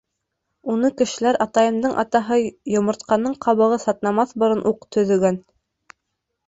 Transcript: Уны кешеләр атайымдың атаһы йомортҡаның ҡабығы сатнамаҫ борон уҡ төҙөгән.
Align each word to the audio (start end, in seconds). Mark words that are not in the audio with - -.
Уны 0.75 0.89
кешеләр 1.01 1.37
атайымдың 1.45 1.93
атаһы 2.05 2.39
йомортҡаның 2.77 3.37
ҡабығы 3.47 3.79
сатнамаҫ 3.87 4.35
борон 4.45 4.67
уҡ 4.73 4.91
төҙөгән. 4.97 5.41